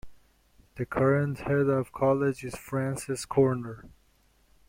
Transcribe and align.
The 0.77 0.87
current 0.87 1.41
head 1.41 1.69
of 1.69 1.91
college 1.91 2.43
is 2.43 2.55
Frances 2.55 3.23
Corner. 3.23 3.85